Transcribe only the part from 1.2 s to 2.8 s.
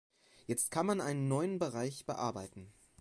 neuen Bereich bearbeiten.